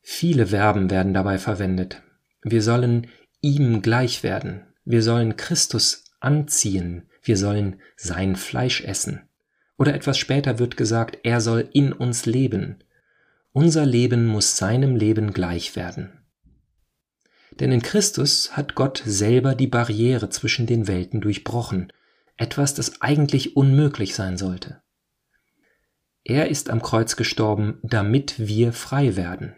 Viele 0.02 0.48
Verben 0.48 0.90
werden 0.90 1.14
dabei 1.14 1.38
verwendet. 1.38 2.02
Wir 2.42 2.62
sollen 2.62 3.06
ihm 3.40 3.80
gleich 3.80 4.22
werden. 4.22 4.66
Wir 4.84 5.02
sollen 5.02 5.36
Christus 5.36 6.04
anziehen. 6.20 7.08
Wir 7.22 7.36
sollen 7.36 7.80
sein 7.96 8.36
Fleisch 8.36 8.82
essen. 8.82 9.22
Oder 9.80 9.94
etwas 9.94 10.18
später 10.18 10.58
wird 10.58 10.76
gesagt, 10.76 11.20
er 11.22 11.40
soll 11.40 11.70
in 11.72 11.94
uns 11.94 12.26
leben. 12.26 12.84
Unser 13.52 13.86
Leben 13.86 14.26
muss 14.26 14.58
seinem 14.58 14.94
Leben 14.94 15.32
gleich 15.32 15.74
werden. 15.74 16.20
Denn 17.52 17.72
in 17.72 17.80
Christus 17.80 18.58
hat 18.58 18.74
Gott 18.74 19.02
selber 19.06 19.54
die 19.54 19.66
Barriere 19.66 20.28
zwischen 20.28 20.66
den 20.66 20.86
Welten 20.86 21.22
durchbrochen, 21.22 21.94
etwas, 22.36 22.74
das 22.74 23.00
eigentlich 23.00 23.56
unmöglich 23.56 24.14
sein 24.14 24.36
sollte. 24.36 24.82
Er 26.24 26.50
ist 26.50 26.68
am 26.68 26.82
Kreuz 26.82 27.16
gestorben, 27.16 27.78
damit 27.82 28.34
wir 28.38 28.74
frei 28.74 29.16
werden. 29.16 29.54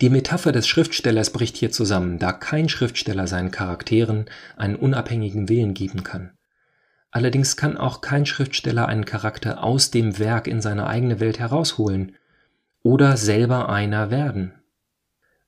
Die 0.00 0.08
Metapher 0.08 0.52
des 0.52 0.66
Schriftstellers 0.66 1.28
bricht 1.28 1.58
hier 1.58 1.72
zusammen, 1.72 2.18
da 2.18 2.32
kein 2.32 2.70
Schriftsteller 2.70 3.26
seinen 3.26 3.50
Charakteren 3.50 4.24
einen 4.56 4.76
unabhängigen 4.76 5.50
Willen 5.50 5.74
geben 5.74 6.04
kann. 6.04 6.32
Allerdings 7.14 7.56
kann 7.56 7.76
auch 7.76 8.00
kein 8.00 8.26
Schriftsteller 8.26 8.88
einen 8.88 9.04
Charakter 9.04 9.62
aus 9.62 9.92
dem 9.92 10.18
Werk 10.18 10.48
in 10.48 10.60
seine 10.60 10.88
eigene 10.88 11.20
Welt 11.20 11.38
herausholen 11.38 12.16
oder 12.82 13.16
selber 13.16 13.68
einer 13.68 14.10
werden. 14.10 14.52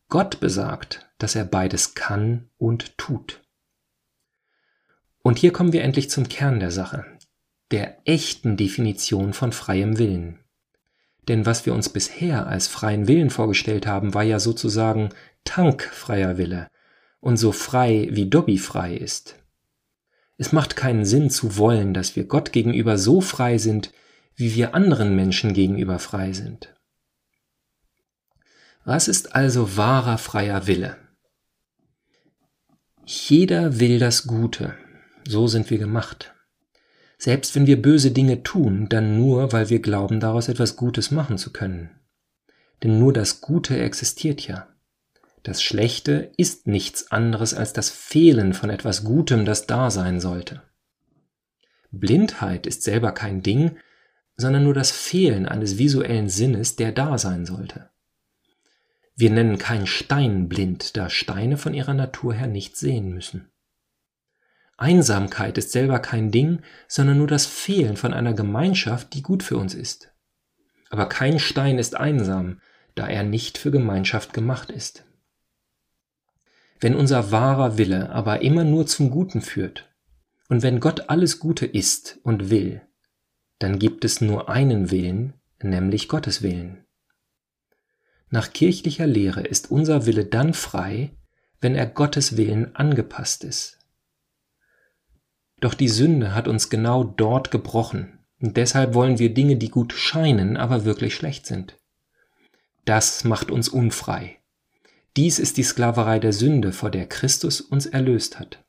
Gott 0.08 0.38
besagt, 0.38 1.10
dass 1.18 1.34
er 1.34 1.44
beides 1.44 1.96
kann 1.96 2.48
und 2.56 2.96
tut. 2.96 3.42
Und 5.24 5.38
hier 5.38 5.52
kommen 5.52 5.72
wir 5.72 5.82
endlich 5.82 6.08
zum 6.08 6.28
Kern 6.28 6.60
der 6.60 6.70
Sache, 6.70 7.04
der 7.72 7.98
echten 8.04 8.56
Definition 8.56 9.32
von 9.32 9.50
freiem 9.50 9.98
Willen. 9.98 10.38
Denn 11.26 11.46
was 11.46 11.66
wir 11.66 11.74
uns 11.74 11.88
bisher 11.88 12.46
als 12.46 12.68
freien 12.68 13.08
Willen 13.08 13.30
vorgestellt 13.30 13.88
haben, 13.88 14.14
war 14.14 14.22
ja 14.22 14.38
sozusagen 14.38 15.08
tankfreier 15.42 16.38
Wille 16.38 16.68
und 17.18 17.38
so 17.38 17.50
frei 17.50 18.06
wie 18.12 18.30
Dobby 18.30 18.56
frei 18.56 18.94
ist. 18.94 19.34
Es 20.38 20.52
macht 20.52 20.76
keinen 20.76 21.04
Sinn 21.04 21.30
zu 21.30 21.56
wollen, 21.56 21.94
dass 21.94 22.16
wir 22.16 22.24
Gott 22.24 22.52
gegenüber 22.52 22.98
so 22.98 23.20
frei 23.20 23.58
sind, 23.58 23.92
wie 24.34 24.54
wir 24.54 24.74
anderen 24.74 25.16
Menschen 25.16 25.54
gegenüber 25.54 25.98
frei 25.98 26.32
sind. 26.32 26.74
Was 28.84 29.08
ist 29.08 29.34
also 29.34 29.76
wahrer 29.76 30.18
freier 30.18 30.66
Wille? 30.66 30.96
Jeder 33.04 33.80
will 33.80 33.98
das 33.98 34.26
Gute, 34.26 34.74
so 35.26 35.46
sind 35.46 35.70
wir 35.70 35.78
gemacht. 35.78 36.34
Selbst 37.18 37.54
wenn 37.54 37.66
wir 37.66 37.80
böse 37.80 38.10
Dinge 38.10 38.42
tun, 38.42 38.88
dann 38.88 39.16
nur, 39.16 39.52
weil 39.52 39.70
wir 39.70 39.80
glauben, 39.80 40.20
daraus 40.20 40.48
etwas 40.48 40.76
Gutes 40.76 41.10
machen 41.10 41.38
zu 41.38 41.52
können. 41.52 41.90
Denn 42.82 42.98
nur 42.98 43.12
das 43.12 43.40
Gute 43.40 43.78
existiert 43.78 44.46
ja. 44.46 44.68
Das 45.46 45.62
Schlechte 45.62 46.32
ist 46.36 46.66
nichts 46.66 47.12
anderes 47.12 47.54
als 47.54 47.72
das 47.72 47.88
Fehlen 47.88 48.52
von 48.52 48.68
etwas 48.68 49.04
Gutem, 49.04 49.44
das 49.44 49.68
da 49.68 49.92
sein 49.92 50.18
sollte. 50.18 50.60
Blindheit 51.92 52.66
ist 52.66 52.82
selber 52.82 53.12
kein 53.12 53.44
Ding, 53.44 53.76
sondern 54.36 54.64
nur 54.64 54.74
das 54.74 54.90
Fehlen 54.90 55.46
eines 55.46 55.78
visuellen 55.78 56.28
Sinnes, 56.28 56.74
der 56.74 56.90
da 56.90 57.16
sein 57.16 57.46
sollte. 57.46 57.90
Wir 59.14 59.30
nennen 59.30 59.56
keinen 59.56 59.86
Stein 59.86 60.48
blind, 60.48 60.96
da 60.96 61.08
Steine 61.08 61.58
von 61.58 61.74
ihrer 61.74 61.94
Natur 61.94 62.34
her 62.34 62.48
nicht 62.48 62.76
sehen 62.76 63.14
müssen. 63.14 63.48
Einsamkeit 64.76 65.58
ist 65.58 65.70
selber 65.70 66.00
kein 66.00 66.32
Ding, 66.32 66.62
sondern 66.88 67.18
nur 67.18 67.28
das 67.28 67.46
Fehlen 67.46 67.96
von 67.96 68.12
einer 68.12 68.34
Gemeinschaft, 68.34 69.14
die 69.14 69.22
gut 69.22 69.44
für 69.44 69.58
uns 69.58 69.74
ist. 69.74 70.12
Aber 70.90 71.08
kein 71.08 71.38
Stein 71.38 71.78
ist 71.78 71.94
einsam, 71.94 72.60
da 72.96 73.06
er 73.06 73.22
nicht 73.22 73.58
für 73.58 73.70
Gemeinschaft 73.70 74.32
gemacht 74.32 74.72
ist. 74.72 75.06
Wenn 76.80 76.94
unser 76.94 77.30
wahrer 77.30 77.78
Wille 77.78 78.10
aber 78.10 78.42
immer 78.42 78.64
nur 78.64 78.86
zum 78.86 79.10
Guten 79.10 79.40
führt, 79.40 79.88
und 80.48 80.62
wenn 80.62 80.80
Gott 80.80 81.08
alles 81.08 81.38
Gute 81.38 81.66
ist 81.66 82.20
und 82.22 82.50
will, 82.50 82.82
dann 83.58 83.78
gibt 83.78 84.04
es 84.04 84.20
nur 84.20 84.48
einen 84.48 84.90
Willen, 84.90 85.34
nämlich 85.62 86.08
Gottes 86.08 86.42
Willen. 86.42 86.84
Nach 88.28 88.52
kirchlicher 88.52 89.06
Lehre 89.06 89.42
ist 89.42 89.70
unser 89.70 90.06
Wille 90.06 90.24
dann 90.24 90.52
frei, 90.52 91.12
wenn 91.60 91.74
er 91.74 91.86
Gottes 91.86 92.36
Willen 92.36 92.76
angepasst 92.76 93.44
ist. 93.44 93.78
Doch 95.60 95.74
die 95.74 95.88
Sünde 95.88 96.34
hat 96.34 96.48
uns 96.48 96.68
genau 96.68 97.02
dort 97.02 97.50
gebrochen, 97.50 98.18
und 98.40 98.56
deshalb 98.58 98.92
wollen 98.92 99.18
wir 99.18 99.32
Dinge, 99.32 99.56
die 99.56 99.70
gut 99.70 99.94
scheinen, 99.94 100.56
aber 100.56 100.84
wirklich 100.84 101.14
schlecht 101.14 101.46
sind. 101.46 101.78
Das 102.84 103.24
macht 103.24 103.50
uns 103.50 103.68
unfrei. 103.68 104.38
Dies 105.16 105.38
ist 105.38 105.56
die 105.56 105.62
Sklaverei 105.62 106.18
der 106.18 106.34
Sünde, 106.34 106.72
vor 106.72 106.90
der 106.90 107.06
Christus 107.06 107.62
uns 107.62 107.86
erlöst 107.86 108.38
hat. 108.38 108.62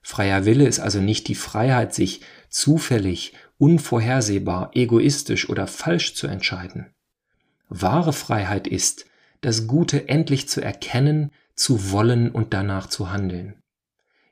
Freier 0.00 0.46
Wille 0.46 0.66
ist 0.66 0.80
also 0.80 1.00
nicht 1.00 1.28
die 1.28 1.34
Freiheit, 1.34 1.94
sich 1.94 2.22
zufällig, 2.48 3.34
unvorhersehbar, 3.58 4.70
egoistisch 4.74 5.48
oder 5.48 5.66
falsch 5.66 6.14
zu 6.14 6.26
entscheiden. 6.26 6.94
Wahre 7.68 8.12
Freiheit 8.12 8.66
ist, 8.66 9.06
das 9.40 9.66
Gute 9.66 10.08
endlich 10.08 10.48
zu 10.48 10.60
erkennen, 10.60 11.30
zu 11.54 11.90
wollen 11.90 12.30
und 12.30 12.54
danach 12.54 12.88
zu 12.88 13.12
handeln. 13.12 13.62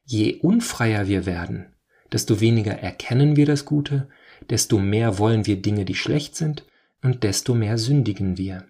Je 0.04 0.37
unfreier 0.40 1.07
wir 1.09 1.26
werden, 1.26 1.66
desto 2.11 2.40
weniger 2.40 2.73
erkennen 2.73 3.37
wir 3.37 3.47
das 3.47 3.64
Gute, 3.64 4.09
desto 4.50 4.78
mehr 4.78 5.19
wollen 5.19 5.47
wir 5.47 5.61
Dinge, 5.61 5.85
die 5.85 5.95
schlecht 5.95 6.37
sind, 6.37 6.64
und 7.02 7.23
desto 7.23 7.54
mehr 7.54 7.78
sündigen 7.78 8.38
wir. 8.38 8.66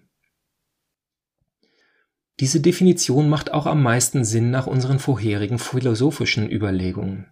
Diese 2.39 2.59
Definition 2.59 3.29
macht 3.29 3.53
auch 3.53 3.65
am 3.65 3.83
meisten 3.83 4.25
Sinn 4.25 4.49
nach 4.49 4.67
unseren 4.67 4.99
vorherigen 4.99 5.59
philosophischen 5.59 6.49
Überlegungen. 6.49 7.27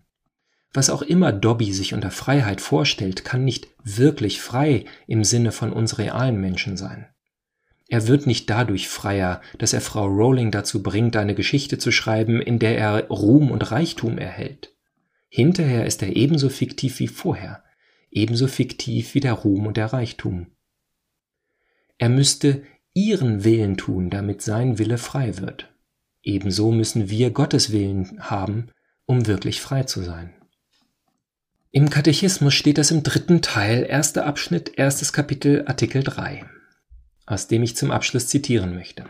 Was 0.74 0.90
auch 0.90 1.02
immer 1.02 1.34
Dobby 1.34 1.74
sich 1.74 1.94
unter 1.94 2.12
Freiheit 2.12 2.62
vorstellt, 2.62 3.26
kann 3.26 3.44
nicht 3.44 3.68
wirklich 3.84 4.42
frei 4.42 4.86
im 5.08 5.24
Sinne 5.24 5.52
von 5.52 5.74
uns 5.74 5.98
realen 5.98 6.40
Menschen 6.40 6.78
sein. 6.78 7.08
Er 7.90 8.08
wird 8.08 8.26
nicht 8.26 8.50
dadurch 8.50 8.88
freier, 8.88 9.42
dass 9.58 9.74
er 9.74 9.82
Frau 9.82 10.06
Rowling 10.06 10.50
dazu 10.50 10.82
bringt, 10.82 11.18
eine 11.18 11.36
Geschichte 11.36 11.78
zu 11.78 11.92
schreiben, 11.92 12.42
in 12.42 12.58
der 12.58 12.78
er 12.78 13.08
Ruhm 13.10 13.52
und 13.52 13.70
Reichtum 13.72 14.18
erhält. 14.18 14.74
Hinterher 15.28 15.86
ist 15.86 16.02
er 16.02 16.16
ebenso 16.16 16.48
fiktiv 16.48 17.00
wie 17.00 17.10
vorher, 17.10 17.64
ebenso 18.10 18.48
fiktiv 18.48 19.14
wie 19.14 19.20
der 19.20 19.34
Ruhm 19.34 19.68
und 19.68 19.76
der 19.76 19.88
Reichtum. 19.88 20.48
Er 21.98 22.08
müsste 22.08 22.64
ihren 22.94 23.44
Willen 23.44 23.78
tun, 23.78 24.10
damit 24.10 24.42
sein 24.42 24.78
Wille 24.78 24.98
frei 24.98 25.38
wird. 25.38 25.70
Ebenso 26.24 26.72
müssen 26.72 27.10
wir 27.10 27.32
Gottes 27.32 27.72
Willen 27.72 28.18
haben, 28.20 28.68
um 29.06 29.28
wirklich 29.28 29.62
frei 29.62 29.84
zu 29.84 30.02
sein. 30.02 30.34
Im 31.72 31.90
Katechismus 31.90 32.54
steht 32.54 32.78
das 32.78 32.92
im 32.92 33.04
dritten 33.04 33.42
Teil, 33.42 33.86
erster 33.88 34.26
Abschnitt, 34.26 34.74
erstes 34.78 35.14
Kapitel, 35.14 35.64
Artikel 35.68 36.04
3 36.04 36.46
aus 37.32 37.48
dem 37.48 37.64
ich 37.64 37.76
zum 37.76 37.92
Abschluss 37.92 38.28
zitieren 38.28 38.76
möchte. 38.76 39.06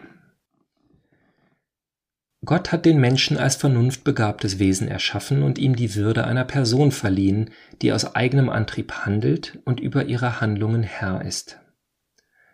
Gott 2.44 2.72
hat 2.72 2.86
den 2.86 3.00
Menschen 3.00 3.38
als 3.38 3.56
vernunftbegabtes 3.56 4.58
Wesen 4.58 4.88
erschaffen 4.88 5.44
und 5.44 5.60
ihm 5.60 5.76
die 5.76 5.96
Würde 5.96 6.26
einer 6.26 6.46
Person 6.46 6.92
verliehen, 6.92 7.52
die 7.82 7.94
aus 7.94 8.16
eigenem 8.16 8.50
Antrieb 8.50 8.92
handelt 9.06 9.60
und 9.66 9.80
über 9.80 10.06
ihre 10.06 10.42
Handlungen 10.42 10.84
Herr 10.84 11.24
ist. 11.24 11.61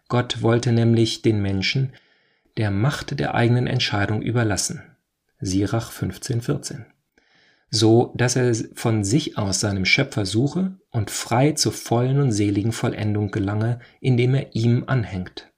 Gott 0.10 0.42
wollte 0.42 0.72
nämlich 0.72 1.22
den 1.22 1.42
Menschen 1.42 1.94
der 2.58 2.72
Macht 2.72 3.20
der 3.20 3.36
eigenen 3.36 3.68
Entscheidung 3.68 4.22
überlassen. 4.22 4.82
Sirach 5.40 5.92
15,14. 5.92 6.86
So, 7.70 8.14
dass 8.16 8.36
er 8.36 8.56
von 8.74 9.04
sich 9.04 9.38
aus 9.38 9.60
seinem 9.60 9.86
Schöpfer 9.86 10.26
suche 10.26 10.78
und 10.90 11.12
frei 11.12 11.52
zur 11.52 11.74
vollen 11.74 12.20
und 12.20 12.32
seligen 12.32 12.72
Vollendung 12.72 13.30
gelange, 13.30 13.80
indem 14.00 14.36
er 14.36 14.56
ihm 14.56 14.86
anhängt. 14.88 15.52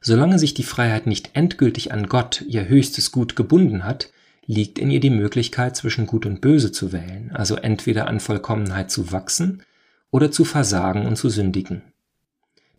Solange 0.00 0.38
sich 0.38 0.54
die 0.54 0.64
Freiheit 0.64 1.06
nicht 1.06 1.30
endgültig 1.34 1.92
an 1.92 2.08
Gott, 2.08 2.44
ihr 2.46 2.68
höchstes 2.68 3.12
Gut, 3.12 3.36
gebunden 3.36 3.84
hat, 3.84 4.12
liegt 4.46 4.78
in 4.78 4.90
ihr 4.90 5.00
die 5.00 5.10
Möglichkeit, 5.10 5.76
zwischen 5.76 6.06
Gut 6.06 6.26
und 6.26 6.40
Böse 6.40 6.72
zu 6.72 6.92
wählen, 6.92 7.30
also 7.32 7.56
entweder 7.56 8.08
an 8.08 8.20
Vollkommenheit 8.20 8.90
zu 8.90 9.12
wachsen 9.12 9.62
oder 10.10 10.30
zu 10.30 10.44
versagen 10.44 11.06
und 11.06 11.16
zu 11.16 11.28
sündigen. 11.28 11.82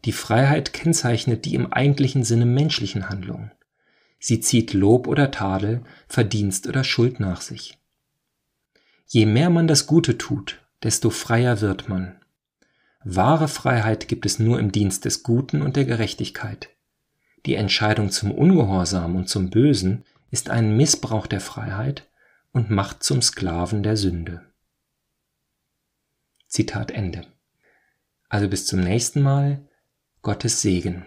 Die 0.06 0.12
Freiheit 0.12 0.74
kennzeichnet 0.74 1.46
die 1.46 1.56
im 1.56 1.72
eigentlichen 1.72 2.24
Sinne 2.24 2.46
menschlichen 2.46 3.10
Handlungen. 3.10 3.52
Sie 4.20 4.40
zieht 4.40 4.74
Lob 4.74 5.08
oder 5.08 5.32
Tadel, 5.32 5.82
Verdienst 6.08 6.68
oder 6.68 6.84
Schuld 6.84 7.20
nach 7.20 7.42
sich. 7.42 7.78
Je 9.08 9.26
mehr 9.26 9.50
man 9.50 9.68
das 9.68 9.88
Gute 9.88 10.18
tut, 10.18 10.62
desto 10.84 11.10
freier 11.10 11.62
wird 11.62 11.90
man. 11.90 12.16
Wahre 13.04 13.48
Freiheit 13.48 14.08
gibt 14.08 14.26
es 14.26 14.40
nur 14.40 14.60
im 14.60 14.72
Dienst 14.72 15.06
des 15.06 15.24
Guten 15.24 15.62
und 15.62 15.76
der 15.76 15.86
Gerechtigkeit. 15.86 16.70
Die 17.46 17.56
Entscheidung 17.56 18.12
zum 18.12 18.32
Ungehorsam 18.32 19.16
und 19.16 19.30
zum 19.30 19.50
Bösen 19.50 20.04
ist 20.32 20.50
ein 20.50 20.76
Missbrauch 20.76 21.26
der 21.26 21.40
Freiheit 21.40 22.08
und 22.52 22.70
macht 22.70 23.04
zum 23.04 23.22
Sklaven 23.22 23.84
der 23.84 23.96
Sünde. 23.96 24.42
Zitat 26.48 26.92
Ende. 26.92 27.26
Also 28.28 28.48
bis 28.48 28.66
zum 28.66 28.82
nächsten 28.82 29.22
Mal, 29.22 29.66
Gottes 30.22 30.62
Segen. 30.62 31.06